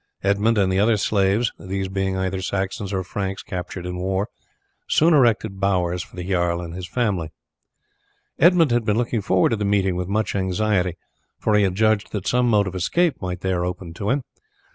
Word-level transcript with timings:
Edmund 0.23 0.57
and 0.57 0.73
the 0.73 0.79
other 0.79 0.97
slaves, 0.97 1.51
these 1.59 1.87
being 1.87 2.17
either 2.17 2.41
Saxon 2.41 2.87
or 2.91 3.03
Franks 3.03 3.43
captured 3.43 3.85
in 3.85 3.97
war, 3.99 4.29
soon 4.89 5.13
erected 5.13 5.59
bowers 5.59 6.01
for 6.01 6.15
the 6.15 6.27
jarl 6.27 6.59
and 6.59 6.73
his 6.73 6.87
family. 6.87 7.29
Edmund 8.39 8.71
had 8.71 8.83
been 8.83 8.97
looking 8.97 9.21
forward 9.21 9.49
to 9.49 9.57
the 9.57 9.63
meeting 9.63 9.95
with 9.95 10.07
much 10.07 10.33
anxiety, 10.35 10.97
for 11.37 11.53
he 11.55 11.61
had 11.63 11.75
judged 11.75 12.13
that 12.13 12.25
some 12.25 12.49
mode 12.49 12.65
of 12.65 12.73
escape 12.73 13.21
might 13.21 13.41
there 13.41 13.63
open 13.63 13.93
to 13.93 14.09
him. 14.09 14.23